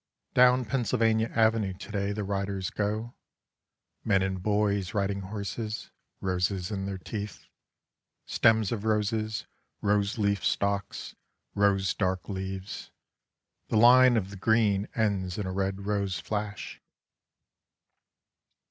Down 0.33 0.65
Pennsylvania 0.65 1.27
Avenue 1.29 1.73
to 1.73 1.91
day 1.91 2.11
the 2.11 2.23
riders 2.23 2.71
go, 2.71 3.13
men 4.03 4.23
and 4.23 4.41
boys 4.41 4.95
riding 4.95 5.21
horses, 5.21 5.91
roses 6.21 6.71
in 6.71 6.87
their 6.87 6.97
teeth, 6.97 7.45
stems 8.25 8.71
of 8.71 8.83
roses, 8.83 9.45
rose 9.79 10.17
leaf 10.17 10.43
stalks, 10.43 11.13
rose 11.53 11.93
dark 11.93 12.27
leaves 12.27 12.89
the 13.67 13.77
line 13.77 14.17
of 14.17 14.31
the 14.31 14.37
green 14.37 14.87
ends 14.95 15.37
in 15.37 15.45
a 15.45 15.51
red 15.51 15.85
rose 15.85 16.19
flash. 16.19 16.81